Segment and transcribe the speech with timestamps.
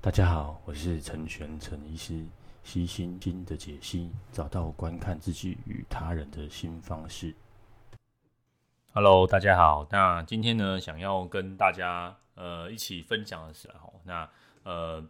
[0.00, 2.24] 大家好，我是陈玄陈医师，
[2.62, 7.34] 悉心经的解析，找到观看自己与他人的新方式。
[8.92, 9.84] Hello，大家好。
[9.90, 14.30] 那今天呢，想要跟大家呃一起分享的是哈，那
[14.62, 15.04] 呃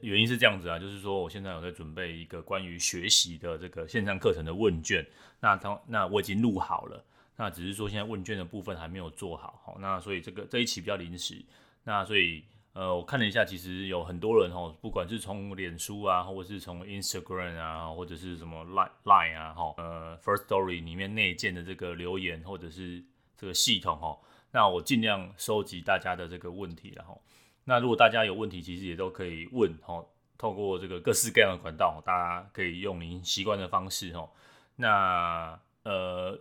[0.00, 5.06] 原因是这样子啊，就是说我现在有在准备一个关于学习的这个线上课程的问卷，
[5.38, 7.04] 那他那我已经录好了，
[7.36, 11.40] 那只是说现在问卷的部分还没有做好，好，那所以这个这一期比较临时，
[11.84, 12.44] 那所以。
[12.74, 23.04] 呃，我看了一下，其实有很多人哦，不管是从脸书啊，或者是从 Instagram 啊，或者是什么 Line 啊，哈，呃 First Story 里面内建的这个留言或者是
[23.36, 24.18] 这个系统哦，
[24.52, 27.20] 那我尽量收集大家的这个问题，然后，
[27.64, 30.06] 那如果大家有问题，其实也都可以问哦，
[30.38, 34.30] 透过这个各式各样的管道，大家可以用您习惯的方式哦。
[34.76, 36.40] 那呃，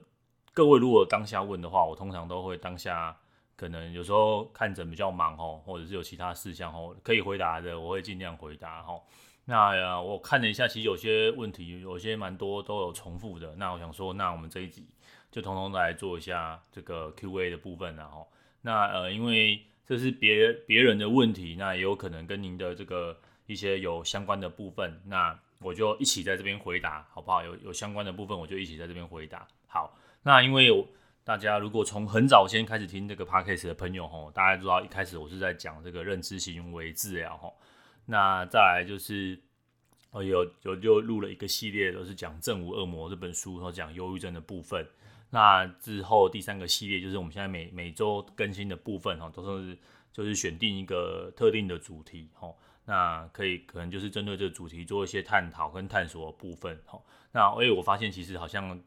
[0.53, 3.17] 各位如果当下问的话，我通常都会当下。
[3.61, 8.99] 可能有时候看诊比较忙哦，或者是有其他事项哦，可以回答的我会尽量回答哈。
[9.45, 13.55] 那我看了一下，其实有些问题有些蛮多都有重复的。
[13.57, 14.87] 那我想说，那我们这一集
[15.29, 18.27] 就通通来做一下这个 Q&A 的部分然后，
[18.61, 23.15] 那呃，因为这是别别人的问题，那也有可能跟您的这个
[23.45, 27.43] 一些有相关的部分，那我就一起在这边回答，好不好？
[27.43, 29.47] 有有相关的部分，我就一起在这边回答。
[29.67, 30.87] 好，那因为有。
[31.31, 37.55] 大家如果从很早先开始听这个 podcast 的朋友吼，大家知道一开始我是在讲这个认知行为治疗吼，
[38.05, 39.39] 那再来就是
[40.09, 44.85] 呃有有就录了一个系列，都是讲《正午恶魔》这本书，然后讲忧郁症的部分。
[45.29, 49.77] 那之后第三个系列就是我们现在每每周更新的部分哈，都是
[50.11, 57.05] 就是选定一个特定的主题吼，那可以可能就是针对这个主题做一些探讨跟探索的部分吼。
[57.31, 58.77] 那因为我发现其实好像。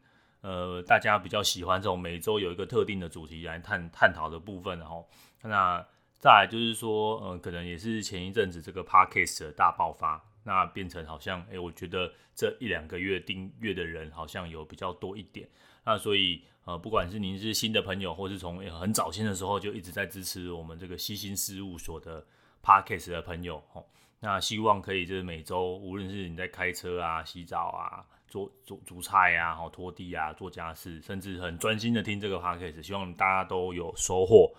[0.44, 5.08] 呃，大家比较喜欢这种每周有一个特定的主题来探探讨的部分，然后
[5.42, 5.82] 那
[6.20, 15.48] 再来就是说，呃，可能也是前一阵子这个 Podcast 的大爆发，那变成好像，诶，我觉得这一两个月订阅的人好像有比较多一点，
[15.82, 22.22] 那所以呃，不管是您是新的朋友，或是从很早先的时候就一直在支持我们这个悉心事务所的
[22.62, 23.88] Podcast 的朋友，吼，
[24.20, 28.04] 那希望可以就是每周，无论是你在开车啊、洗澡啊。
[28.34, 34.52] 做做煮菜呀，好拖地啊，做家事，甚至很专心的听这个 podcast，希望大家都有收获。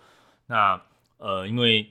[0.46, 0.80] 那
[1.18, 1.86] 呃，因为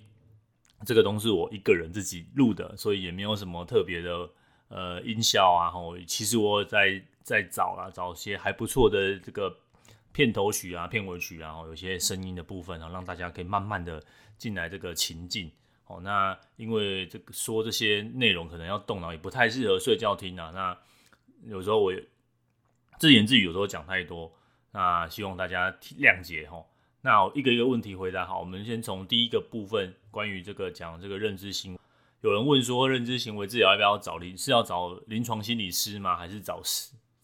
[0.83, 4.27] 这个都是我一个人自己录的，所以也没有什么特别的
[4.69, 5.69] 呃音效啊。
[5.69, 9.55] 吼，其实我在在找啊，找些还不错的这个
[10.11, 14.01] 片头曲啊、片尾曲啊，然后有些声音的部分，啊让大家可以慢慢的
[14.39, 15.51] 进来这个情境。
[15.85, 20.49] 哦，那因为这个说这些内容可能要动脑，也不太适合睡觉听啊。
[20.51, 20.75] 那
[21.47, 21.93] 有时候我
[22.97, 24.31] 自言自语，有时候讲太多，
[24.71, 26.65] 那希望大家谅解哈。
[27.01, 31.79] 那我一个一个问题回答好，我们先从第一个部分，关于这个讲这个认知行为。
[32.21, 36.17] 有人问说，认知行为治疗要不要找临是要找临床心理师吗？
[36.17, 36.61] 还是找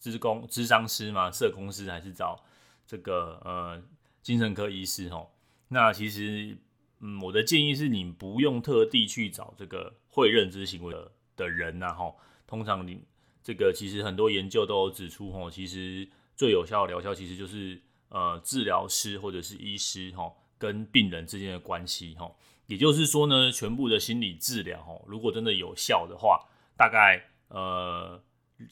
[0.00, 1.30] 咨工智商师吗？
[1.30, 2.44] 社工师还是找
[2.86, 3.82] 这个呃
[4.22, 5.08] 精神科医师？
[5.08, 5.26] 哈，
[5.68, 6.56] 那其实
[7.00, 12.14] 嗯，我的建议是你不用特地去找这个会认知行为的的人呐，哈，
[12.46, 13.02] 通常你。
[13.42, 22.36] 这个其实很多研究都有指出，吼，其实最有效的疗效其实就是呃治疗师或者是医师，吼，跟病人之间的关系，吼，
[22.66, 26.40] 也就是说呢，全部的心理治疗，吼，如果真的有效的话，
[26.76, 28.22] 大概呃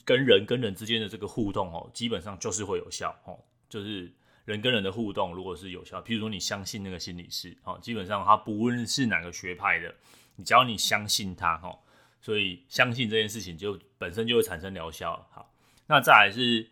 [0.05, 4.09] 跟人跟人之间的这个互动，吼，基本上就是会有效，吼，就是
[4.45, 9.93] 人跟人的互动如果是有效，譬如说你相信那个心理师，吼，基本上他不论是哪个学派的，
[10.37, 11.83] 你只要你相信他，吼。
[12.21, 15.27] 所以相信这件事情就本身就会产生疗效。
[15.31, 15.51] 好，
[15.87, 16.65] 那再来是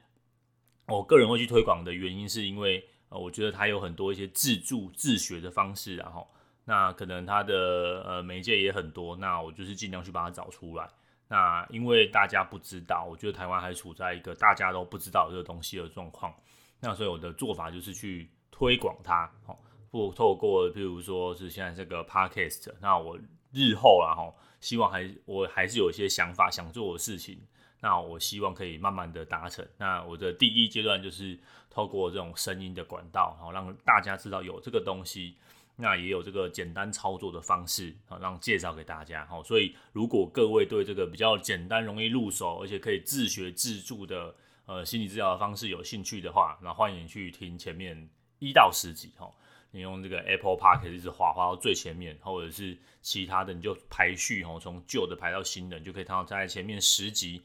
[0.88, 6.28] 我个人会去推广的原因，是因为呃，我觉得它有很多一些自助自学的方式，然后
[6.66, 10.88] 那可能它的呃媒介也很多，那我就是尽量去把它找出来。
[11.28, 16.34] 那因为大家不知道，我觉得台湾还处在一个大家都不知道这个东西的状况，
[16.80, 19.60] 那所以我的做法就是去推广它，好，
[19.92, 23.16] 不透过譬如说是现在这个 podcast，那我
[23.52, 24.34] 日后然后。
[24.62, 27.40] 希望还我还是有一些想法想做的事情，
[27.80, 29.66] 那我希望可以慢慢的达成。
[29.78, 31.40] 那我的第一阶段就是
[31.70, 35.38] 透过这种声音的管道，好让大家知道有这个东西，
[35.78, 39.26] 那也有这个简单操作的方式，好让介绍给大家。
[39.28, 44.36] 好，所以如果各位对这个比较简单、容易入手，而且可以自学自助的
[44.66, 48.10] 呃心理治疗的方式有兴趣的话，那欢迎去听前面
[48.40, 49.32] 一到十集哈。
[49.72, 57.42] 你用这个 Apple Park 一直滑滑到最前面，或者是其他的，你就排序哦，从旧的排到新的，你就可以看到在前面十集。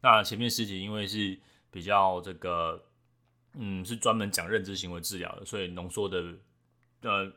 [0.00, 1.38] 那前面十集因为是
[1.70, 2.84] 比较这个，
[3.54, 6.34] 嗯，是专门讲认知行为治疗的，所以浓缩的
[7.02, 7.32] 呃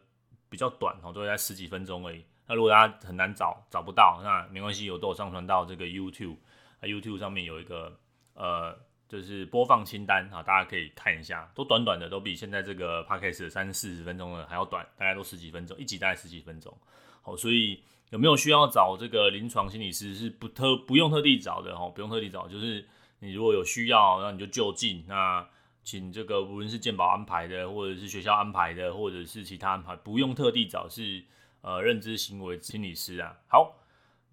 [0.49, 2.23] 比较短哦，都在十几分钟而已。
[2.47, 6.37] 那如果大家很难找找不到，那没关系，有都有上传到这个 YouTube，
[6.79, 7.97] 啊 YouTube 上面有一个
[8.33, 8.77] 呃
[9.11, 16.73] 就是播放清单啊，大家可以看一下，都短短的，都比现在这个 Podcast 三四十分钟的还要短，大概都十几分钟，一集大概十几分钟。
[17.21, 22.87] 好，所以有没有需要找这个临床心理师是不特不用特地找的哦，不用特地找，就是
[23.19, 25.45] 你如果有需要，那你就就近那。
[25.83, 31.23] 请这个无论是健保安排的，或者是学校安排的，或者是其他安排，不用特地找是
[31.61, 33.35] 呃认知行为心理师啊。
[33.47, 33.75] 好，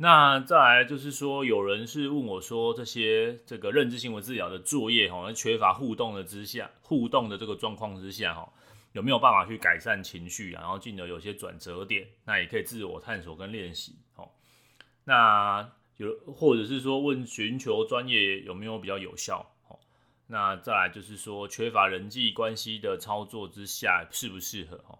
[0.00, 8.52] 那再来就是说，有人是问我说，这些这个认知行为治疗的作业哈，缺乏互动的之下，互动的这个状况之下哈，
[8.92, 10.52] 有没有办法去改善情绪？
[10.52, 13.96] 然后进而有些转折点，那也可以自我探索跟练习。
[14.14, 14.30] 哦，
[15.02, 19.44] 那有或者是说问寻求专业有没有比较有效？
[20.30, 24.76] 那再来就是说，缺乏人际关系的操作之下适不适合？
[24.86, 24.98] 哈，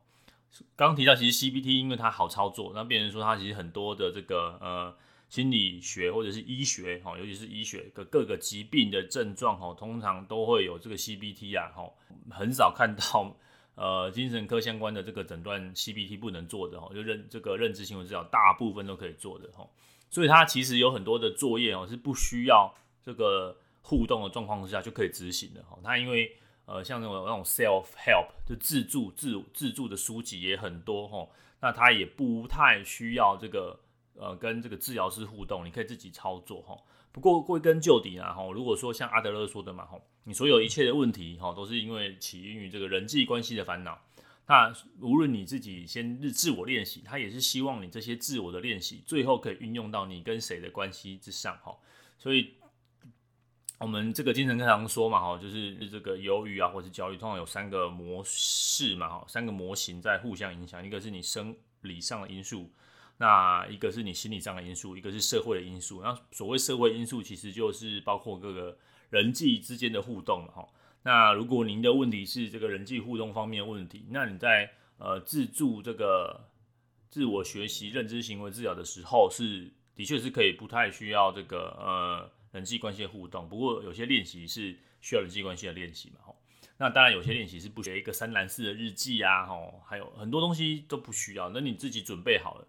[0.77, 4.95] 刚提到其实 CBT 因为它好操作，那变成说它其实很多的这个呃
[5.29, 11.91] 心理学或者是医学哈，尤其是医学的各个疾病的症状哈，通常都会有这个 CBT 啊哈，
[12.31, 13.37] 很少看到
[13.75, 19.69] 呃精神科相关的这个诊断 CBT 不能做的哈，就认这个认知行为治疗大部分都可以做的哈，
[20.11, 22.75] 所以它其实有很多的作业哦是不需要
[23.05, 23.57] 这个。
[23.81, 26.37] 互动的状况之下就可以执行的哈，它因为
[26.69, 31.27] 呃像那种那种 self help 就自助自自助的书籍也很多哈，
[31.61, 33.81] 那他也不太需要这个
[34.15, 36.77] 呃跟这个治疗师互动，你可以自己操作哈。
[37.11, 43.99] 不过归根究底啊哈，如果说像阿德勒说的嘛哈，你所有一切的问题哈都是因为起因于这个人际关系的烦恼。
[44.47, 44.71] 那
[45.01, 51.75] 无论你自己先自自我练习，他也是希望你这些自我的练习最后可以运用到你跟谁的关系之上哈，
[52.19, 52.53] 所以。
[53.79, 60.85] 我们这个精神科常说嘛，哈，就是这个忧郁啊，或者是焦虑，通常有三个模式嘛，哈，三个模型在互相影响。
[60.85, 62.69] 一个是你生理上的因素，
[63.19, 66.03] 那一个是你心理上的因素，一个是社会的因素。
[66.03, 68.77] 那所谓社会因素，其实就是包括各个
[69.11, 70.67] 人际之间的互动，哈。
[71.05, 76.49] 那如果您的问题是这个人际互动方面的问题，那你在呃自助这个
[77.09, 82.38] 自我学习认知行为治疗的时候，是的确是可以不太需要这个呃。
[82.51, 86.37] 人际关系的互动，不过有些练习是需要人际关系的练习嘛，吼。
[86.81, 91.51] 那当然有些练习是不学一个三栏式的日记啊，吼，还有很多东西都不需要。
[91.51, 92.67] 那你自己准备好了，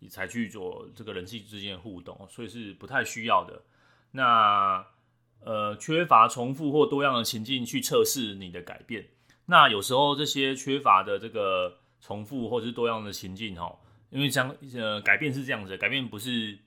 [0.00, 3.62] 你才去做这个人际之间的互动，所以是不太需要的。
[4.10, 4.84] 那
[5.40, 9.06] 呃，缺乏重复或多样的情境去测试你的改变。
[9.46, 13.80] 那有时候这些缺乏的这个重复或者是多样的情境，吼，
[14.10, 16.58] 因为像呃改变是这样子，改变不是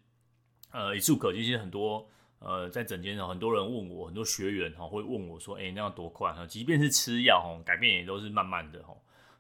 [0.72, 2.10] 呃一蹴可及，其实很多。
[2.40, 6.32] 呃，在整间很多人问我，很多学员哈会问我说：“哎、那样多快？
[6.34, 8.94] 哈，即便是吃药哈，改变也都是慢慢的哈。”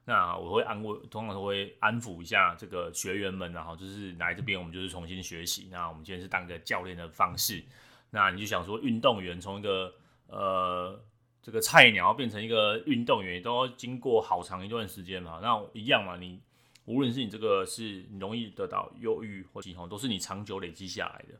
[0.07, 5.67] 那我会安慰，通常都会安抚一下这个学员们，然后就是来这边，我们就是重新学习。
[5.71, 7.63] 那我们今天是当个教练的方式。
[8.11, 9.93] 那你就想说，运动员从一个
[10.27, 10.99] 呃
[11.41, 15.39] 这个菜鸟变成一个运动员，都要经过好长一段时间嘛。
[15.41, 16.39] 那一样嘛，你
[16.85, 21.39] 无论是你这个是容易得到忧郁或疾痛，都是你长久累积下来的。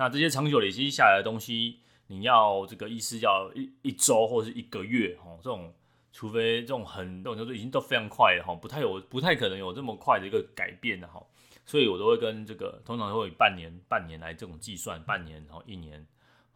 [0.00, 5.74] 那这些长久累积下来的东西，你要这个意思要一一周或者是一个月，哦，这种
[6.10, 11.22] 除非这种很这种就是已经都非常快了，哈，不太有不太可能有这么快的一个改变的，哈，
[11.66, 16.06] 所以我都会跟这个通常会以半年半年来这种计算，半年然后一年，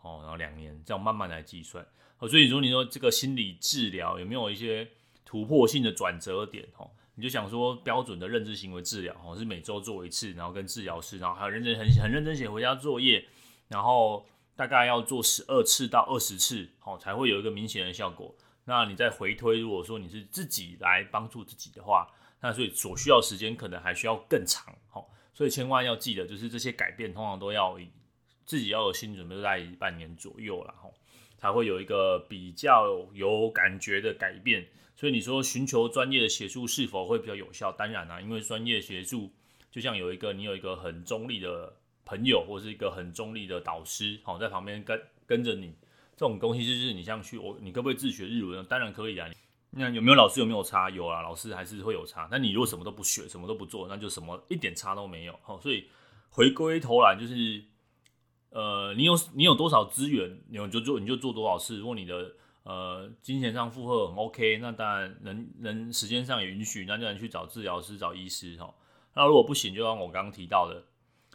[0.00, 1.86] 哦，然后两年这样慢慢来计算
[2.20, 4.88] 哦，所以如果你说这个心理治疗有没有一些
[5.22, 6.90] 突破性的转折点，哦？
[7.16, 13.24] 你就想说标准的认知行为治疗，哦，是每周做一次，然后跟治疗师，然后还有认真很很认真写回家作业，
[13.68, 18.34] 然后大概要做十二次到二十次，好，才会有一个明显的效果。
[18.66, 22.08] 那你再回推，如果说你是自己来帮助自己的话，
[22.40, 27.78] 那所以所需要时间可能还需要更长，好，所以千万要记得，就是这些改变通常都要
[28.46, 30.88] 自己要有心理准备，在半年左右了，哈，
[31.36, 34.66] 才会有一个比较有感觉的改变。
[34.96, 37.72] 所以你说寻求专业的协助是否会比较有效？
[37.72, 39.30] 当然啦、因为专业协助
[39.70, 45.74] 就像有一个你有一个很中立的朋友，或是一个很中立的导师，好在旁边跟跟着你，
[46.16, 48.64] 这种东西就是你像去我，你可不可以自学日文？
[48.66, 49.28] 当然可以啊。
[49.70, 50.38] 那有没有老师？
[50.38, 50.88] 有没有差？
[50.90, 52.28] 有啊，老师还是会有差。
[52.30, 55.36] 但你如果什么都不学，什么都不做，那就什么一点差都没有。
[55.42, 55.88] 好，所以
[56.30, 57.64] 回归头来就是，
[58.50, 61.78] 呃，你有你有多少资源，你就做你就做多少事。
[61.78, 62.32] 如果你的
[62.62, 68.72] 呃，金钱上负荷很 OK，那当然能能时间上也允许，那就能去找治疗师、找医师哈。
[69.14, 70.82] 那如果不行，就像我刚刚提到的，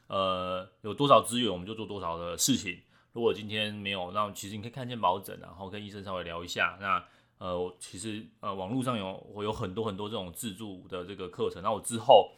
[0.09, 2.81] 呃，有多少资源我们就做多少的事情。
[3.13, 6.77] 如果今天没有，那其实你可以看见保诊，然后跟医生稍微聊一下。
[6.81, 7.03] 那
[7.37, 11.63] 呃，其实呃，网络上有我有很多很多这种自助的这个课程。
[11.63, 12.31] 那我之后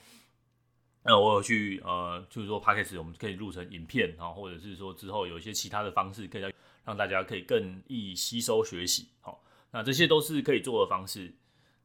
[1.03, 9.09] 那我有去呃，就是说 Podcast 我们可以录成影片啊，或者是说之后有一些其他的方式，可以让大家可以更易吸收学习。
[9.21, 11.33] 好，那这些都是可以做的方式。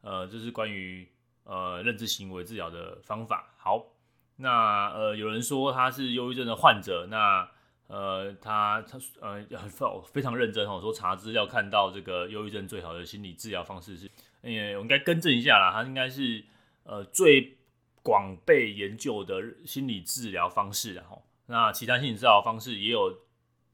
[0.03, 1.09] 呃，这是关于
[1.45, 3.55] 呃认知行为治疗的方法。
[3.57, 3.85] 好，
[4.37, 7.49] 那呃有人说他是忧郁症的患者，那
[7.89, 9.71] 呃他他呃很
[10.05, 14.11] 非常认真哦，说查资料看到这个忧郁症最好的心理治疗方式是，
[14.43, 16.45] 呃我应该更正一下啦，他应该是
[16.85, 17.55] 呃最。
[18.07, 23.13] 广被研究的心理治疗方式，然后那其他心理治疗方式也有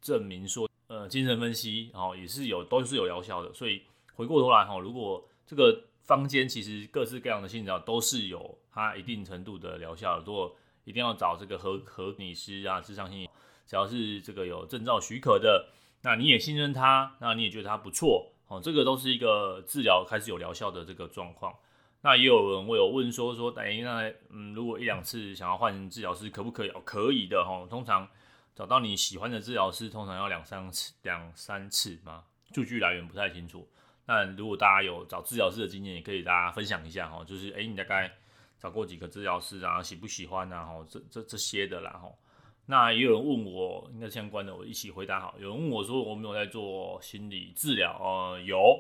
[0.01, 3.53] 证明说，呃，精神分析，然后也是有都是有疗效的。
[3.53, 3.83] 所以
[4.15, 10.55] 回过头来哈，如果这个坊间其实各式各样的信疗都是有它一定程度的疗效，如果
[10.85, 13.31] 一定要找这个和和心理师啊，智商心理，
[13.67, 15.71] 只要是这个有证照许可的，
[16.03, 21.55] 那你也信任他，那你也觉得他不错，哦，这个都是一个治疗开始有疗效的这个状况。
[22.03, 26.69] 那也有人会有问说说，等于那嗯，如果一两次想要换治疗师，可不可以？
[26.69, 27.67] 哦，可以的哈。
[27.71, 28.07] 通常
[28.55, 32.25] 找到你喜欢的治疗师，通常要两三次，两三次吗？
[32.53, 33.67] 数据来源不太清楚。
[34.13, 37.25] 那如果大家有找治疗师的经验，也可以大家分享一下哈。
[37.25, 38.13] 就是诶，你大概
[38.59, 39.83] 找过几个治疗师啊？
[39.83, 40.67] 喜不喜欢啊？
[40.67, 42.13] 哈，这这这些的啦哈。
[42.67, 45.35] 那也有人问我，应该相关的，我一起回答好。
[45.39, 48.79] 有人问我说，我没有在做心理治疗，呃，有。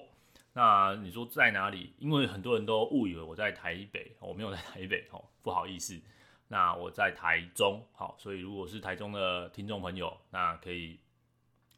[0.52, 1.94] 那你说在哪里？
[1.98, 5.98] 因为很多人都误以为我在台北，我没有在台北哦，不好意思。
[6.46, 10.98] 那我在台中，好，所以如果是台中的听众朋友，那可以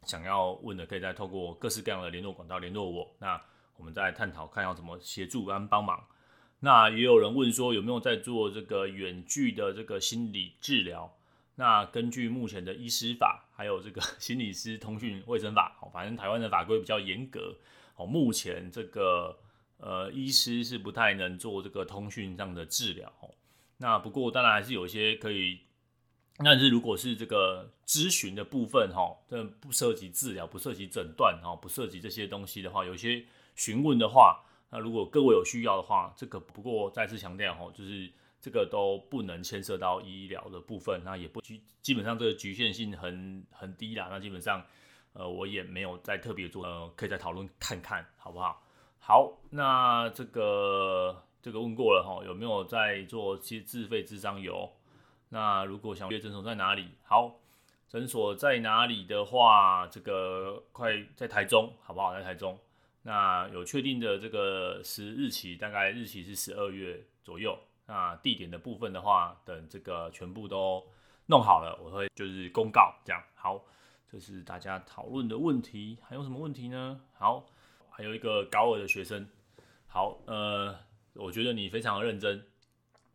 [0.05, 3.15] 想要问的，可以再透过各式各样的联络管道联络我。
[3.19, 3.41] 那
[3.77, 6.05] 我们再探讨看要怎么协助跟帮忙。
[6.61, 11.15] 那也有人问说有没有在做这个远距的这个心理治疗？
[11.57, 17.55] 那根据目前的医师法，还有这个心理师通讯卫生法， 好，反正台湾的法规比较严格。
[17.97, 19.39] 哦，目前这个
[19.77, 23.13] 呃，医师是不太能做这个通讯上的治疗。
[23.77, 25.61] 那不过当然还是有一些可以，
[26.39, 33.25] 但是如果是这个咨询的部分哈，这不涉及治疗，不涉及诊断哈，不涉及这些东西的话，有些
[33.55, 38.11] 询问的话，那如果各位有需要的话，这个不过再次强调哈，就是
[38.41, 44.65] 这个都不能牵涉到医疗的部分，那也不基基本上这个局限性很很低啦，那基本上。
[45.17, 48.61] 呃，我也没有再特别做，呃，可以再讨论看看，好不好？
[48.99, 54.41] 好，那这个这个问过了哈，有没有在做些自费咨商？
[54.41, 54.73] 有。
[55.35, 56.91] 那如果想约诊所在哪里？
[57.03, 57.41] 好，
[57.89, 62.15] 诊所在哪里的话，这个快在台中，好不好？
[62.15, 62.57] 在台中。
[63.03, 67.59] 那有确定的这个时日期，大概日期是十二月左右。
[67.87, 70.81] 那地点的部分的话，等这个全部都
[71.27, 73.21] 弄好了，我会就是公告这样。
[73.35, 73.61] 好。
[74.07, 77.01] 这是大家讨论的问题，还有什么问题呢？
[77.15, 77.45] 好，
[77.91, 79.29] 还有一个高二的学生，
[79.89, 80.79] 好，呃，
[81.15, 82.47] 我觉得你非常的认真，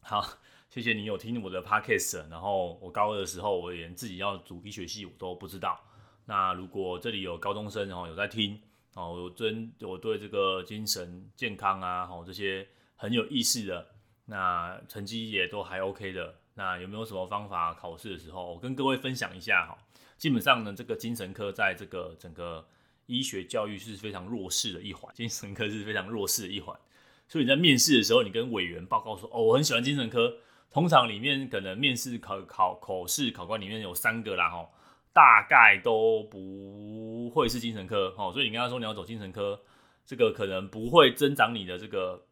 [0.02, 0.22] 好，
[0.70, 2.30] 谢谢你有听我的 podcast。
[2.30, 5.80] 然后我高二的时候，我连自己要读医学系我都不知道。
[6.26, 8.62] 那如果这里有高中生，然后有在听，
[8.94, 13.88] 哦，我真我对这个精神健康啊，哦这些很有意思的，
[14.26, 19.76] 那成绩也都还 OK 的，那有没有什么方法考试的时候，我跟各位分享一下哈。
[20.20, 22.64] 基本上呢，这个精神科在这个整个
[23.08, 26.80] 医学教育是非常弱势的一环，精神科是非常弱势的一环。
[27.28, 30.38] 所以你在面试的时候，你跟委员报告说：“哦，我很喜欢精神科。”
[30.72, 34.70] 通常里面可能面试考考口试考官里面有三个啦，哈，
[35.12, 38.32] 大概都不会是精神科，哦。
[38.32, 39.60] 所以你跟他说你要走精神科，
[40.06, 42.26] 这个可能不会增长你的这个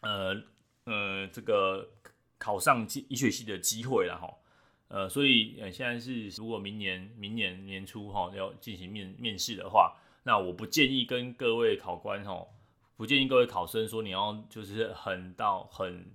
[0.00, 0.34] 呃
[0.84, 1.88] 呃这个
[2.38, 4.34] 考上医学系的机会了，哈。
[4.88, 12.46] 呃，所以呃，现在是如果明年明年年初哈要进行面面试的话，那我不建议跟各位考官哈，
[12.96, 16.06] 不建议各位考生说你要就是很到很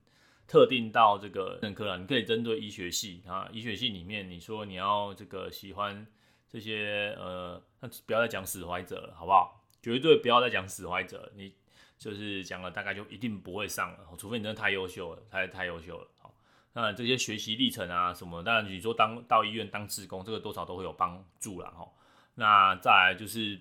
[0.54, 6.06] 特定到这个认科了，你可以针对医学系啊，医学系里面你说你要这个喜欢
[6.48, 9.66] 这些呃，那不要再讲死怀者了，好不好？
[9.82, 11.56] 绝对不要再讲死怀者，你
[11.98, 16.08] 就是讲了大概就一定不会上了，除非你真的太优秀了，太太优秀了。
[16.20, 16.32] 好
[16.74, 21.92] 那这些学习历程啊什么，当然你说当到医院当志工，这个多少都会有帮助了哈。
[22.36, 23.60] 那再来就是，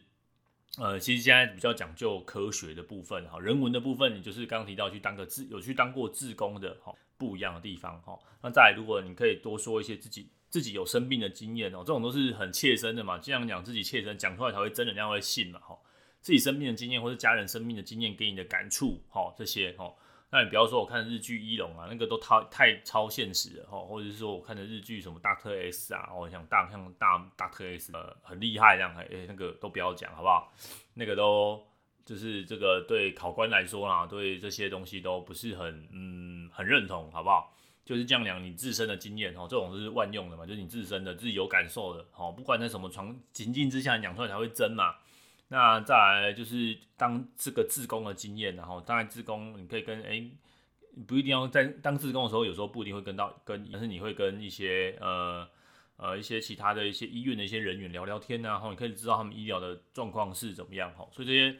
[0.79, 8.19] 呃，其实现在比较讲究科学的部分哈，人文的部分，你就是刚刚提到去当个志，有去当过志工的哈，不一样的地方哈。
[8.43, 15.79] 那再来，如果你可以多说一些自己自己有生病的经验哦，这种都是很切身的嘛，这样讲自己切身讲出来才会真的人家会信嘛哈。
[16.23, 19.93] 自己生病的经验或是家人生病的经验给你的感触哈，这些哈。
[20.35, 30.51] 那你不要说我看日剧《一龙》啊，那个都太太超现实了哈，或者是说我看的日剧什么《大特 S》啊，我想大像大大特 S 呃很厉害这样，哎、欸、那个都不要讲好不好？
[30.95, 31.63] 那个都
[32.07, 37.55] 就是这个对考官来说啦，对这些东西都不是很嗯很认同好不好？
[37.85, 44.95] 就是降量你自身的经验哦，这种是万用的嘛，就是你自身的自己有感受的哦，不管在什么场情境之下，讲出来才会真嘛。
[45.53, 50.31] 那再来就是当这个志工的经验，然后当然志工你可以跟诶、欸，
[51.07, 55.47] 不一定要在当志工的时候，有时候不一定会跟到跟，但是你会跟一些呃
[55.99, 61.55] 呃一些其他的一些医院的一些人员聊聊天呐，然后你可以知道他们医疗的状况是怎么样哈，所以这些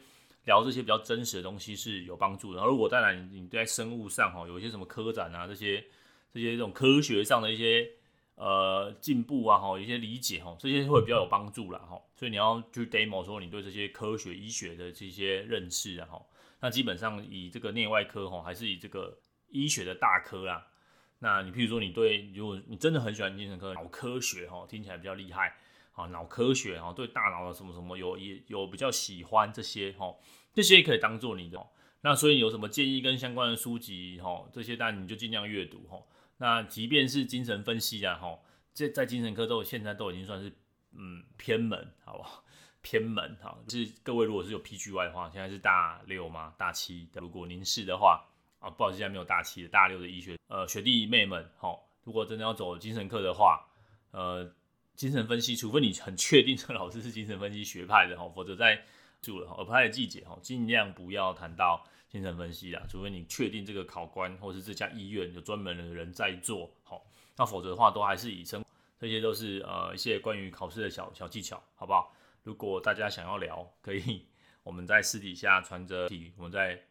[0.45, 2.57] 聊这些比较真实的东西是有帮助的。
[2.57, 5.85] 然后如果当然你在生物上哈，有一些什么科展啊这些
[6.33, 7.87] 这些这种科学上的一些。
[8.35, 16.25] 呃，进步啊，哈，有一些理解哈，这些会比较有帮助啦，哈，所以你要去 demo 说你对这些科学医学的这些认识啊，哈，
[16.61, 20.65] 那基本上以这个内外科哈，还是以这个医学的大科啦，
[21.19, 25.53] 那你譬如说你对，如果你真的很喜欢精神科脑科学哈，听起来比较厉害
[25.91, 30.15] 啊，脑科学哈，对大脑的什么什么有也有比较喜欢这些哈，
[30.53, 31.61] 这些也可以当做你的，
[31.99, 36.01] 那所以有什么建议跟相关的书籍哈，这些当然你就尽量阅读哈。
[36.37, 38.39] 那即便是精神分析啊，哈，
[38.71, 40.53] 在在精神科都现在都已经算是
[40.95, 42.43] 嗯偏门，好不好？
[42.81, 46.53] 偏门哈，就是各位如果是有 PGY 的话，现在是大六吗？
[46.57, 48.25] 大七的，如果您是的话
[48.59, 53.65] 啊，不好意思，现在没有大七的，大六的医学呃学弟妹们，哈，如果真的要走精神科的话，
[54.11, 54.53] 呃，
[54.95, 58.83] 精神分析，除非你很确定这个老师是精神分析学派的哈，否则在
[59.21, 61.85] 住了耳派的季节哈，尽量不要谈到。
[62.09, 67.03] 精神分析啦，除非你确定这个考官或是这家医院有专门的人在做，好，
[67.35, 68.63] 那否则的话都还是以生，
[69.03, 72.15] 这些都是呃一些关于考试的小小技巧，好不好？
[72.41, 74.25] 如果大家想要聊，可以
[74.63, 76.81] 我们在私底下传着题，我们在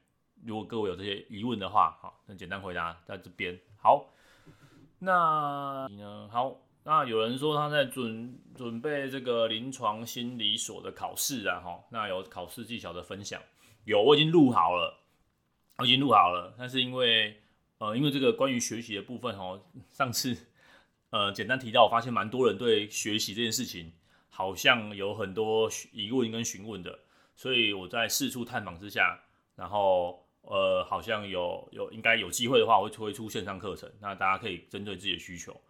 [0.45, 3.59] 如果各位有这些疑问的话，好，那简单回答在这边。
[3.78, 4.12] 好，
[4.99, 6.28] 那呢？
[6.31, 6.54] 好，
[6.85, 13.40] 那有人说他在准准备这个临床心理所的考试啊，哈，那有考试技巧的分享，
[13.85, 15.00] 有，我已经录好了。
[15.78, 17.40] 我已经录好了，但是因为
[17.78, 19.59] 呃，因为这个关于学习的部分哦，
[19.92, 20.37] 上次
[21.12, 23.92] 呃简单提到，我发现蛮多人对学习这件事情
[24.28, 26.99] 好像有很多疑问跟询问的，
[27.37, 29.21] 所以我在四处探访之下，
[29.54, 35.60] 然后呃好像有有应该有机会的话，我会推出线上课程，那大家可以针对自己的需求，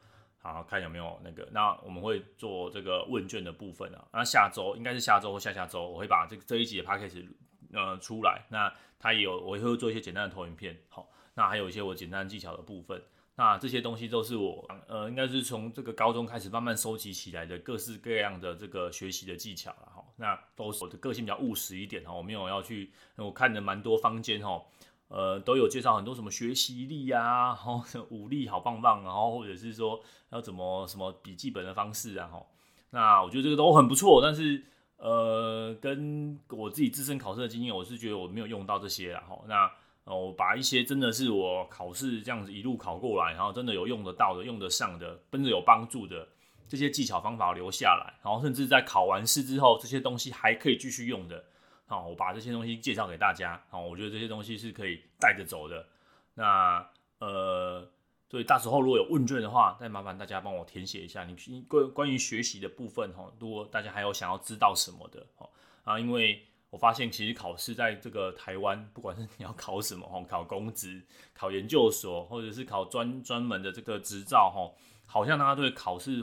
[0.40, 7.26] 好，看有没有那个，那我们会做这个问卷的部分啊，那下周应该是下周或下下周，我会把这这一集的 podcast
[7.74, 8.72] 呃出来，那。
[9.04, 13.02] 它也有，我也会做一些简单的投影片，好，那还有一些我简单技巧的部分，
[13.34, 24.62] 那这些东西都是我，呃，应该是从这个高中开始慢慢收集起来的各式各样的这个学习的技巧了，哈，那都是我的个性比较务实一点，哈，我没有要去，我看的蛮多坊间，哈，
[25.08, 32.46] 呃，都有介绍很多什么学习力呀，然后武力好棒棒，然后或者是说要怎么什么笔记本的方式啊，哈，
[32.90, 34.64] 那我觉得这个都很不错，但是。
[34.98, 39.20] 呃，跟我自己自身考试的经验，我是觉得我没有用到这些啦。
[39.28, 39.36] 哈。
[39.48, 39.68] 那
[40.04, 46.28] 哦，我把一些真的是我考试这样子一路考过来，然后真的有用得到的、用得上的、真的有帮助的
[46.68, 51.44] 这些技巧方法留下来，然后甚至在考完试之后，这些东西还可以继续用的。
[51.86, 53.62] 好，我把这些东西介绍给大家。
[53.70, 55.86] 好，我觉得这些东西是可以带着走的。
[56.34, 56.86] 那
[57.18, 57.88] 呃。
[58.30, 61.22] 所以到时候如果有问卷的话，再麻烦大家帮我填写一下。
[61.22, 61.36] 你
[61.68, 65.46] 关关于学习的部分哈，如果大家还有想要知道什么的哦
[65.84, 71.02] 啊，因为我发现其实考试在这个台湾，不管是你要考什么哈，考公职、
[71.34, 74.72] 考研究所，或者是考专专门的这个执照哈，
[75.04, 76.22] 好像大家对考试，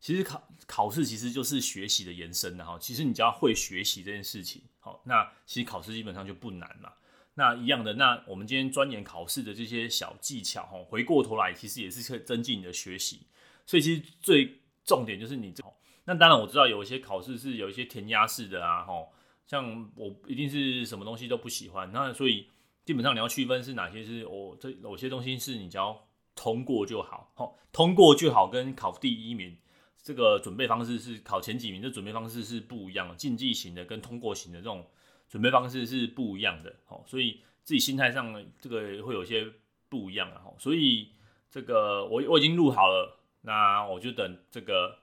[0.00, 2.78] 其实考考试其实就是学习的延伸的哈。
[2.80, 6.90] 其实你只要会学习这件事情，好，那其实考试基本上就不难了。
[7.34, 13.26] 那一样的，那我们今天钻研考试的这些小技巧，哈，回过头来其实也是可以增进你的学习。
[13.66, 15.62] 所以其实最重点就是你这，
[16.06, 19.06] 那当然我知道有一些考试是有一些填鸭式的啊，哈，
[19.46, 22.48] 像我一定是什么东西都不喜欢，那所以
[22.84, 29.56] 基本上你要区分是哪些是我这有些东西是你只要通过就好，哈，通过就好跟考第一名
[30.02, 34.86] 这个准备方式是考前几名，这准备方式是不一样的，竞技型的跟通过型的这种。
[35.26, 39.44] 准备方式是不一样的，好所以自己心态上这个会有些
[39.88, 41.08] 不一样，所以
[41.50, 44.96] 这个我我已经录好了，那我就等这个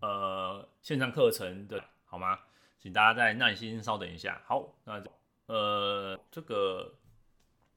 [0.00, 2.38] 呃线上课程的好吗？
[2.78, 4.40] 请大家再耐心稍等一下。
[4.46, 5.02] 好，那
[5.46, 6.94] 呃这个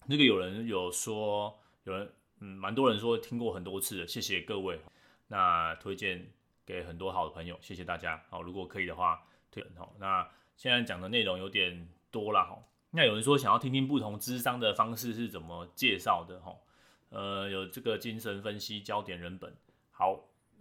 [0.06, 4.80] 那个有人有说，有人嗯蛮多人说听过很多次的，谢谢各位，
[5.28, 6.32] 那推荐
[6.66, 8.24] 给很多好的朋友，谢谢大家。
[8.30, 11.88] 好，如果可以的话推好，那现在讲的内容有点。
[12.12, 16.54] 多了哈，那有人说想要听听不同智商的方式是怎么介绍的哈，
[17.08, 19.56] 呃，有这个精神分析焦点人本，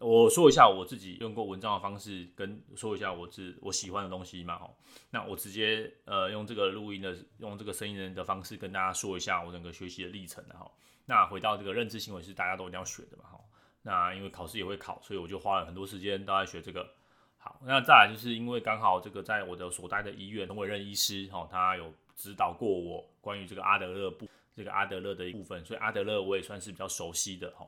[0.01, 4.71] 我说一下我自己用过文章的方式，跟说一下我自我喜欢的东西嘛，哈。
[5.11, 10.71] 那我直接呃用这个录音的，用这个声音人的方式跟大家说一下我整个学习的历程，哈。
[11.05, 13.39] 那回到这个认知行为是大家都一定要学的嘛，哈。
[13.83, 16.89] 那因为考试也会考，所以我就花了很多时间都在学这个。
[17.37, 27.67] 好，那再来就是因为刚好这个在我的所待的医院，陈伟任医师，哈，他有指导过我关于这个阿德勒部，这个阿德勒的一部分，所以阿德勒我也算是比较熟悉的，哈。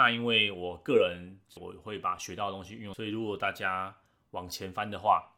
[0.00, 3.94] 那因为我个人我会把学到的东西运用，所以如果大家
[4.30, 5.30] 往前翻的话，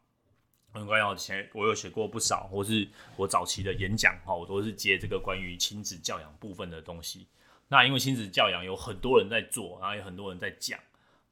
[0.73, 7.27] 很关要前我有写过不少，或是我早期的演讲哈，我都是接这个关于亲子教养部分的东西。
[7.67, 10.79] 那因为亲子教养有很多人在做，然后有很多人在讲。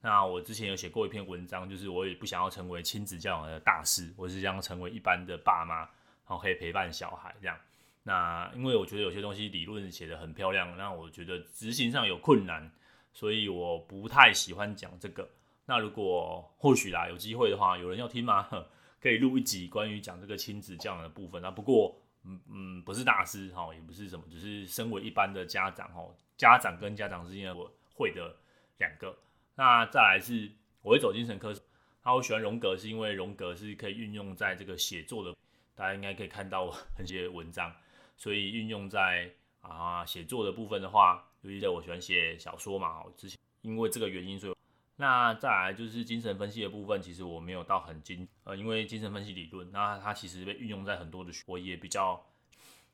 [0.00, 5.88] 那我之前有写过一篇文章，就是我也不想要成为亲子教养的大师，我是想要成为一般的爸妈，然
[6.26, 7.56] 后可以陪伴小孩这样。
[8.02, 12.68] 那因为我觉得有些东西理论写得很漂亮，那我觉得执行上有困难。
[13.12, 15.28] 所以我不太喜欢讲这个。
[15.66, 18.48] 那如果或许啦，有机会的话，有人要听吗？
[19.00, 21.40] 可以录一集关于讲这个亲子教养的部分。
[21.40, 26.04] 那不过，嗯嗯，不是大师哈，也不是什么，只是身为一般的家长哈，
[26.36, 28.36] 家长跟家长之间我会的
[28.78, 29.16] 两个。
[29.54, 30.50] 那再来是，
[30.82, 31.54] 我会走精神科。
[32.02, 35.34] 那我喜欢荣格，是因为荣格是可以运用在这个写作的，
[35.74, 37.72] 大家应该可以看到我 很些文章，
[38.16, 41.26] 所以运用在啊写作的部分的话。
[41.42, 44.54] 尤其在我喜欢写小说嘛，我之前因为这个原因，所以
[44.96, 52.22] 那再来就是精神分析的部分，其实我没有到很精，呃，因为精神分析理论，那它其实被运用在很多的，我也比较。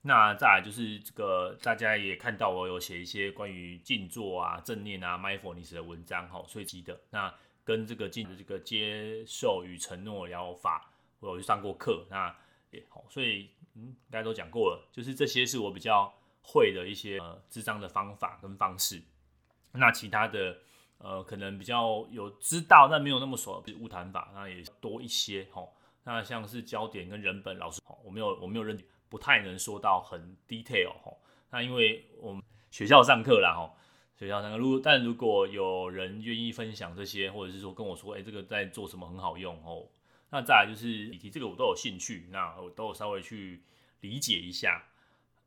[0.03, 12.33] 那再来就是这个，大家也看到我有写一些关于静坐啊、正念啊、mindfulness 的文章，哈，所以记得那跟这个静的这个接受与承诺疗法，我有去上过课，那
[12.71, 16.15] 也好，所以嗯，大家都讲过了，就是这些是我比较。
[16.49, 19.03] 会的一些呃咨商的方法跟方式，
[19.73, 20.57] 那其他的
[20.99, 25.75] 呃可能比较有知道但没有那么熟，比如晤谈法，那也多一些吼。
[26.05, 28.79] 那像是焦点跟人本老师，我没有我没有认
[29.09, 31.19] 不太能说到很 detail 吼。
[31.51, 33.77] 那因为我们学校上课啦吼，
[34.17, 39.89] 学校上课，如果但如果有人愿意分享这些，或者是说跟我说，哎，这个在做什么很好用哦。
[40.31, 43.65] 那再来就是以及这个我都有兴趣，那我都有稍微去
[44.01, 44.85] 理解一下，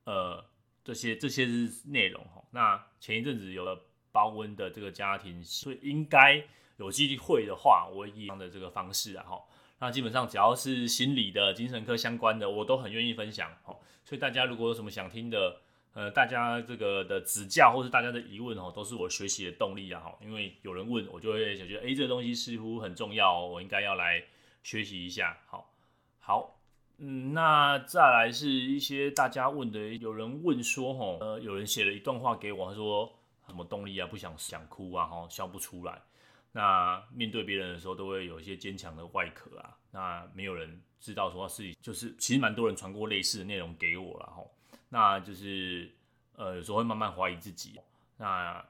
[0.04, 0.44] 呃。
[0.90, 2.44] 这些这些是内容哈。
[2.50, 3.80] 那前一阵子有了
[4.12, 6.44] 包温的这个家庭，所以应该
[6.78, 9.40] 有机会的话，我以这样的这个方式啊哈。
[9.78, 13.78] 那基本上只要是心理的、精神科相关的，我都很愿意分享哈。
[14.04, 15.62] 所以大家如果有什么想听的，
[15.94, 20.18] 呃，大家这个的指教或是大家的疑问哦，都是我学习的动力啊哈。
[20.24, 24.24] 因为有人问我，就会觉得哎，这个东西似乎很重要哦，我应该要来
[24.64, 25.38] 学习一下。
[25.46, 25.72] 好，
[26.20, 26.59] 好。
[27.02, 33.10] 嗯，那再来是一些大家问的，有人问说，吼，呃，有人写了一段话给我，他说
[33.48, 36.02] 什么动力啊，不想想哭啊，吼，笑不出来。
[36.52, 39.78] 那面对别人的时候，都会有一些坚强的外壳啊。
[39.92, 44.54] 那没有人知道说他自己就是，其实蛮多人传过类似的内容给我了，吼。
[44.90, 45.90] 那就是，
[46.36, 47.80] 呃，有时候会慢慢怀疑自己。
[48.18, 48.66] 那，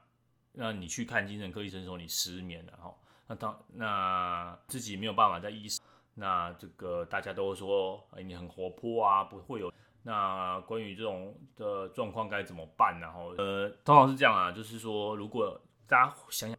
[0.52, 5.80] 那你去看精神科医生说你失眠了，吼，那当那自己没有办法在意识。
[6.14, 9.72] 那这个大家都说，哎，你很活泼啊，不会有。
[10.02, 13.06] 那关于这种的状况该怎么办呢？
[13.06, 16.58] 然后，呃，通常是这样啊，就是说，如果大家想想，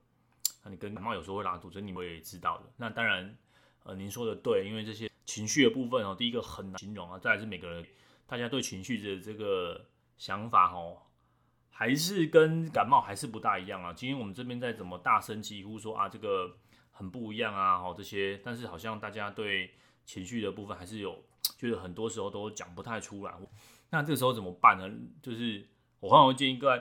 [0.71, 2.63] 你跟感冒有时候会拉肚子，你们也知道的。
[2.77, 3.35] 那当然，
[3.83, 7.17] 呃，您说的对，因为这些情绪的部分哦，第一个很难形容啊。
[7.17, 7.85] 再来是每个人，
[8.27, 9.85] 大家对情绪的这个
[10.17, 10.97] 想法哦，
[11.71, 13.91] 还是跟感冒还是不大一样啊。
[13.91, 16.55] 今天我们这边再怎么大声疾呼说啊，这个。
[17.01, 19.71] 很不一样啊，吼这些，但是好像大家对
[20.05, 21.17] 情绪的部分还是有，
[21.57, 23.33] 就是很多时候都讲不太出来。
[23.89, 24.87] 那这个时候怎么办呢？
[25.19, 25.67] 就是
[25.99, 26.79] 我通常会建议各位，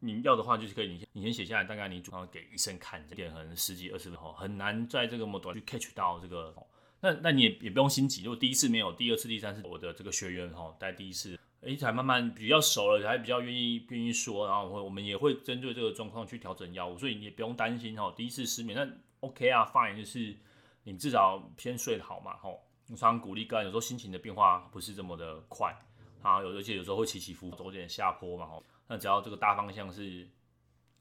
[0.00, 6.52] 你要的话就是可以，你先你先写下来，大概你主要给医生看，这点可能十几二十分钟，很难在这个么短去 catch 到这个。
[7.00, 18.84] 那那你也也不用心急，如果第一次没有，第二次、第三次，我的这个学员哈，在第一次，哎，才慢慢比较熟了，才比较愿意愿意说，然后我我们也会针对这个状况去调整药物，所以你也不用担心哈，第一次失眠那。
[19.24, 20.36] OK 啊，Fine，就是
[20.82, 22.62] 你至少先睡好嘛，吼。
[22.90, 25.74] 我常常鼓励个人，有时候心情的变化不是这么的快
[26.20, 28.62] 啊，有而且有时候会起起伏伏，走点下坡嘛，吼。
[28.86, 30.28] 那只要这个大方向是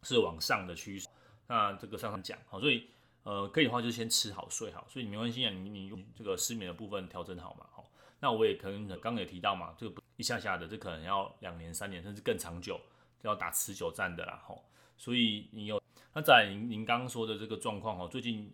[0.01, 1.09] 是往上的趋势，
[1.47, 2.87] 那这个上上讲好，所以
[3.23, 7.85] 呃可以的话就先吃好睡好，所以你没关系啊，你你用这个失眠的部分调整好嘛，吼。
[8.21, 12.79] 那我也可能刚刚也提到嘛，这个一下下的，这可能要两年三年甚至更长久，
[13.23, 14.63] 要打持久战的啦，吼。
[14.95, 15.83] 所以你有。
[16.13, 18.53] 那在您您刚刚说的这个状况哦，最近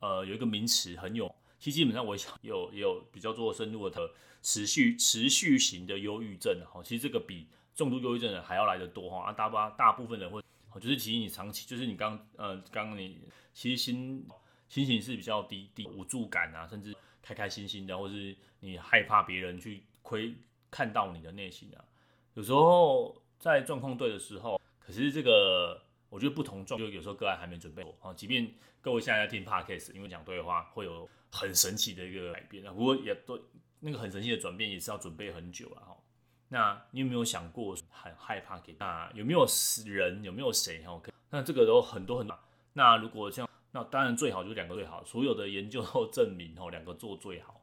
[0.00, 4.10] 呃有一个名词很有，其实基本上我想有也有比较做深入的
[4.42, 10.42] 持续持续型的忧郁症哈，其实这个比重度忧郁症的还要来得多哈，啊大部大部分人会
[10.80, 13.18] 就是其实你长期就是你刚呃刚你
[13.52, 14.24] 其实心
[14.68, 20.34] 心情是比较低低无助感啊，甚至开开心心的，或是你害怕别人去窥
[20.70, 21.82] 看到你的内心啊。
[22.34, 33.38] 有时候在状况对的时候，可是这个我觉得不同状，就有时候个案还没准备好，即便各位现在在听 Podcast，因为讲对的话会有很神奇的一个改变啊，不过也都
[33.80, 35.96] 那个很神奇的转变也是要准备很久了哈。
[36.48, 38.74] 那你有没有想过很害怕给？
[38.78, 39.46] 那有没有
[39.86, 40.24] 人？
[40.24, 40.82] 有没有谁？
[40.82, 40.98] 哈，
[41.30, 42.38] 那这个都很多很多。
[42.72, 47.60] 那如果像那当然最好就两个最好，所有的研究都证明哦，两个做最好。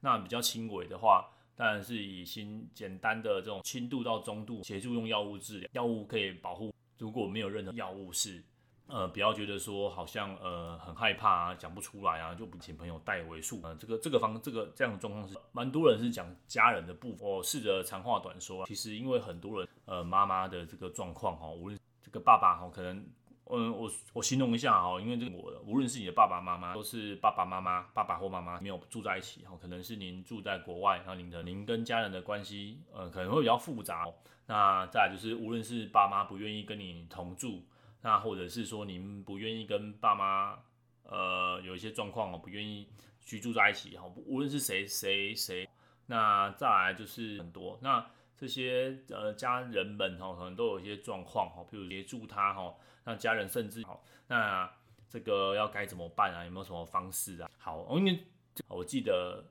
[0.00, 6.72] 那比较轻微的话，当然是以新简单的这种轻度到中度协助用药物治疗，药物可以保护。
[6.98, 8.44] 如果没有任何药物是。
[8.90, 13.60] 呃，不要觉得说好像呃很害怕啊，讲不出来啊，就不请朋友代为诉。
[13.62, 17.28] 呃，这个这个方这个这样的状况是蛮多人是讲家人的部分。
[17.28, 23.04] 我试着长话短说，其实因为很多人呃妈妈的这个状况哈，无论这个爸爸哈，可能
[23.50, 34.06] 嗯我我形容一下哈，因为这个我无论是你的爸爸妈妈，都是爸爸妈妈爸爸或妈妈没有住在一起哈，可能是您住在国外，然后您的您跟家人的关系呃可能会比较复杂。
[34.46, 37.64] 那再来就是无论是爸妈不愿意跟你同住。
[38.00, 40.56] 那或者是说您不愿意跟爸妈，
[41.02, 42.88] 呃，有一些状况哦，不愿意
[43.20, 45.68] 居住在一起哈，无论是谁谁谁，
[46.06, 48.06] 那再来就是很多，那
[48.38, 52.72] 这些呃家人们哈，可能都有一些状况哈，比如协助他哈，
[53.04, 54.72] 那家人甚至好，那
[55.10, 56.44] 这个要该怎么办啊？
[56.44, 57.50] 有没有什么方式啊？
[57.58, 58.24] 好，因为
[58.68, 59.44] 我记得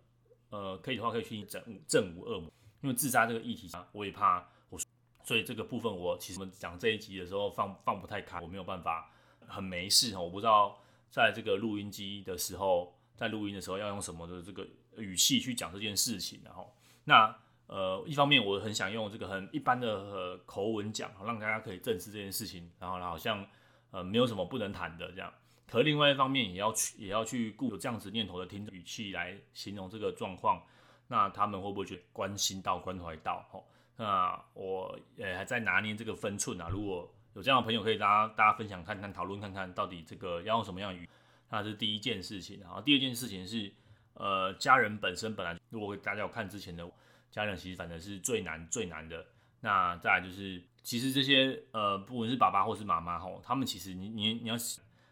[0.49, 2.49] 呃，可以的话可以去正正午恶魔，
[2.81, 4.79] 因为自杀这个议题啊，我也怕我。
[5.25, 9.11] 所以这个部分我其实我们讲这一集的时候放放不太开，我没有办法
[9.45, 10.79] 很没事哈，我不知道
[11.11, 16.73] 在这个录音机的时候，在录音的时候要用什么的这个语气去讲这件事情，然后
[17.03, 23.45] 那呃一方面我很想用这个很一般的、呃、口吻讲，让大家可以正视这件事情，然后好像
[23.91, 25.31] 呃没有什么不能谈的这样，
[25.69, 30.61] 可另外一方面也要去 也要去顾有这样子念头的听语气来形容这个状况，
[31.07, 33.59] 那他们会不会觉得关心到关怀到哈？
[33.97, 41.07] 那我呃还在拿捏这个分寸啊，如果有这样的朋友，可以大家大家分享看看，讨论看看到底这个要用什么样语，
[41.49, 42.59] 那是第一件事情。
[42.59, 43.71] 然后第二件事情是，
[44.13, 46.89] 呃，家人本身本来如果大家有看之前的
[47.31, 49.25] 家人，其实反正是最难最难的。
[49.61, 54.55] 那再来就是，其实这些呃，不管是爸爸或是妈妈吼，他们其实你你你要，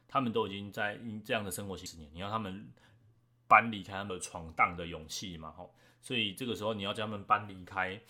[0.07, 2.67] 他们都已经在这样的生活几十年，你要他们
[3.47, 8.01] 搬离开他们闯荡的勇气嘛吼，所以这个时候你要将他们搬离开。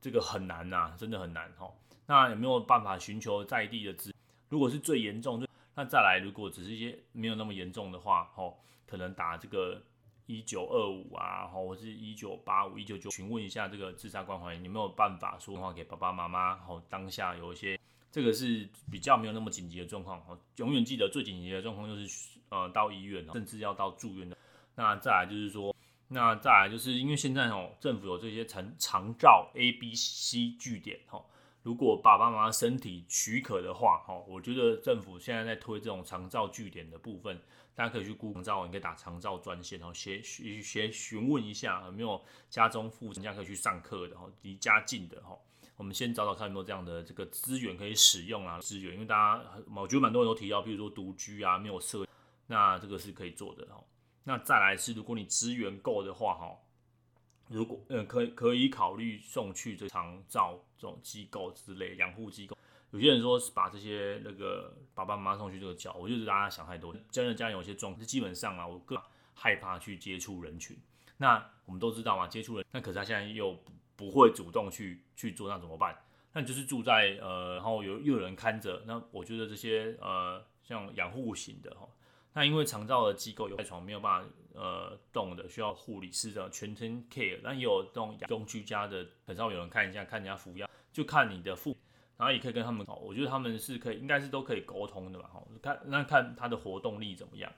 [0.00, 1.72] 这个很难呐、真的很难哈。
[2.04, 4.12] 那有没有办法寻求在地的资？
[4.50, 5.42] 如果是最严重，
[5.74, 9.82] 那再来，如果只是一些没有那么严重的话，吼，可能打这个
[10.26, 16.56] 一九二五啊，吼，或是一九八五、一九九，询问一下这个自杀关怀有没有办法说话给爸爸妈妈。
[16.56, 17.78] 好，当下有一些
[18.10, 24.36] 这个是比较没有那么紧急的状况，吼，永远记得最紧急的状况就是呃到医院，甚至要到住院的。
[24.76, 25.74] 那再来就是说。
[26.08, 31.24] 那再来就是因为现在哦，政府有这些长长照 A、B、C 据点哈，
[31.64, 37.40] 如果爸爸妈妈身体许可的话哈，我觉得政府现在在推这种长照据点的部分，
[37.74, 45.34] 大家可以去 Google 长照，你可以打长照专线哦，先先先询问一下有没有家中附近可以去上课的哈，离家近的哈，
[45.78, 49.42] 我们先找找看有没有这样的这个资源可以使用啊，资源，因为大家
[49.74, 52.06] 我觉得蛮多人都提到，比如说独居啊，没有设，
[52.46, 53.82] 那这个是可以做的哈。
[54.24, 56.58] 那再来是，如果你资源够的话，哈，
[57.48, 62.56] 如果呃可以可以考虑送去这长照这种机构之类养护机构。
[62.90, 66.94] 有些人说是把这些那个爸爸妈妈送去这个教，我觉得大家想太多。
[67.10, 68.96] 真的家里有些状况，基本上啊，我更
[69.34, 70.76] 害怕去接触人群。
[71.16, 73.58] 那我们都知道嘛，接触人，那可是他现在又
[73.96, 75.96] 不会主动去去做，那怎么办？
[76.32, 78.82] 那就是住在呃，然后有又有人看着。
[78.86, 81.88] 那我觉得这些呃，像养护型的哈。
[82.32, 91.76] 那因为长照的机构有在床没有办法呃动的，需要护理师的全程 care，那也有这种养中居家的，很少有人看一下看人家服药，就看你的父，
[92.16, 97.52] 然后也可以跟他们哦，我觉得他们是可以，应该是都可以沟通的嘛，哈，看那看他的活动力怎么样。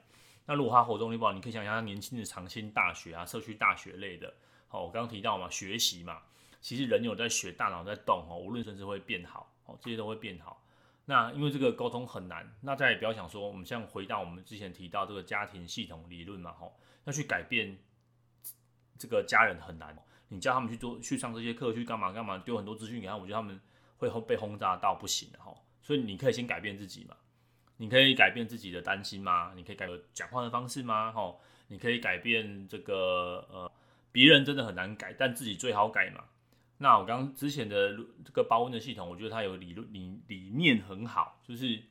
[0.45, 4.33] 那如果他活动力不好，你可以想象他年轻的长青大学啊，社区大学类的，
[4.67, 6.21] 好，我刚刚提到嘛，学习嘛，
[6.61, 10.63] 其实人有在学，大脑在动，哦，无论甚至会变好，哦，这些都会变好。
[11.09, 17.77] 那因为这个沟通很难，那再也不要想说，我们像回到我们之前提到这个家庭系统理论嘛，吼，要去改变
[18.97, 19.97] 这个家人很难。
[20.27, 23.57] 你叫他们去做去上这些课，去干嘛干嘛，丢很多资讯给他们，我觉得他们
[23.97, 25.57] 会被轰炸到不行的吼。
[25.81, 27.15] 所以你可以先改变自己嘛，
[27.77, 29.53] 你可以改变自己的担心吗？
[29.55, 31.13] 你可以改变讲话的方式吗？
[31.13, 31.39] 吼，
[31.69, 33.71] 你可以改变这个呃，
[34.11, 36.25] 别人真的很难改，但自己最好改嘛。
[36.79, 41.81] 那我刚之前的这个保温的系统，我觉得它有理论理理念很好，就是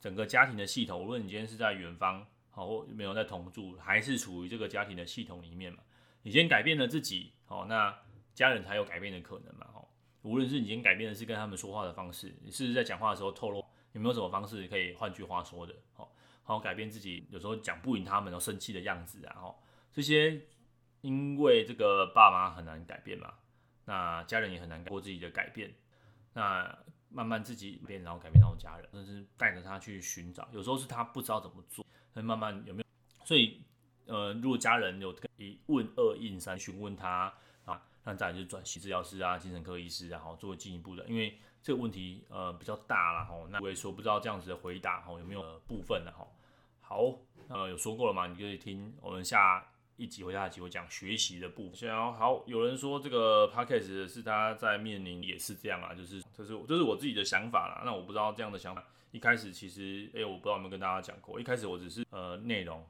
[0.00, 5.80] 整个家庭的系统，无论你今天是在远方，好或没有在同住，还是处于这个家庭的系统里面嘛，
[6.22, 7.96] 你先改变了自己，好，那
[8.34, 9.84] 家人才有改变的可能嘛，哈。
[10.22, 19.56] 无论是你先改变的是跟他们说话的方式，你是在讲话的时候透露有没有什么方式可以换句话说的，好，好改变自己，有时候讲不赢他们然后生气的样子，然后
[19.92, 20.40] 这些
[21.00, 23.34] 因为这个爸妈很难改变嘛，
[23.86, 25.72] 那家人也很难过自己的改变，
[26.34, 33.24] 那慢慢自己变，然后改变到家人，但是带着他去寻找，有时候是他不知道怎么做，那慢慢有没有？
[33.24, 33.62] 所以
[34.04, 37.32] 呃，如果家人有一问二应三询问他
[37.64, 37.82] 啊。
[38.08, 46.24] 那再就转系治疗师啊，精神科医师，然后做进一步的，因为这个问题呃比较大了哈，那我也说不知道这样子的回答哈有没有部分的哈。
[46.80, 47.02] 好，
[47.48, 49.60] 呃有说过了嘛，你可以听我们下
[49.96, 51.90] 一集或下一集会讲学习的部分。
[52.14, 57.82] 好，有人说这个 podcast 是他在面临也是这样啊，就是这是这是我自己的想法啦。
[57.84, 62.84] 那我不知道这样的想法一开始其实哎、我不知道有没有跟大家讲过，一开始我只是呃内容。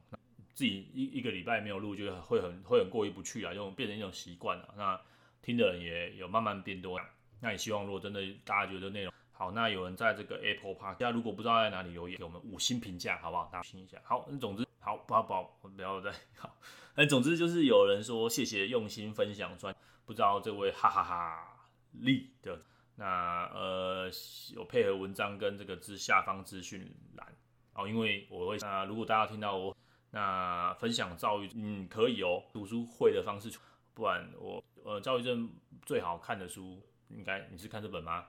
[0.53, 4.73] 自己一一个礼拜没有录，就会很会很过意不去啊，就变成一种习惯了。
[4.75, 4.99] 那
[5.43, 6.99] 听的人也有慢慢变多。
[7.39, 13.47] 那也希望如果真的大家觉得内容好，那有人在这个 Apple Park，大家如果不知道在哪里留言，给我们五星评价，好不好？
[13.53, 14.01] 大家听一下。
[14.03, 16.55] 好，那总之好，不要不要不要再好。
[16.95, 22.61] 那总之就是有人说谢谢用心分享专，不知道这位哈哈哈力的
[22.95, 24.09] 那呃
[24.55, 27.27] 有配合文章跟这个之下方资讯栏
[27.73, 29.75] 哦，因为我会啊、如果大家听到我。
[30.11, 33.51] 那分享躁郁，嗯，可以哦，读书会的方式，
[33.93, 35.49] 不然我呃，躁郁症
[35.85, 38.25] 最好看的书，应该你是看这本吗？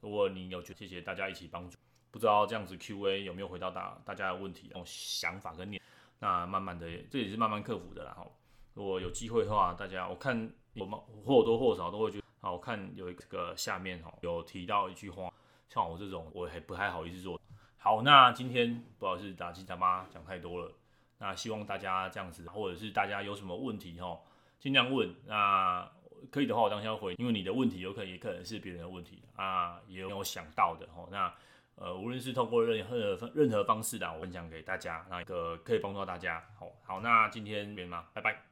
[0.00, 1.76] 如果你有觉得，谢谢大家一起帮助，
[2.10, 5.80] 不知道这样子 Q&A 有没有回答大大家的问题，那种想法跟念，
[6.18, 8.12] 那慢慢的，这也是慢慢克服的啦。
[8.12, 8.26] 哈，
[8.74, 15.32] 如果有机会的话，大家我看我们或多或少都会觉得，好，我看有一个下面哈有提到一句话，
[15.68, 17.40] 像我这种我还不太好意思做。
[17.76, 20.72] 好，那今天不好意思打击他妈讲太多了。
[21.18, 24.18] 那希望大家这样子，或者是大家有什么问题哈，
[24.58, 25.14] 尽量问。
[25.26, 25.88] 那
[26.30, 31.06] 可以的话，我当下回，因为你的问题有可能也可能是别人的问题啊，也有想到的哈。
[31.10, 31.32] 那
[31.80, 36.42] 呃，无论是通过任何任何方式的，我分享给大家，那一个可以帮助到大家。
[36.58, 38.42] 好，好，那今天这边嘛，拜拜。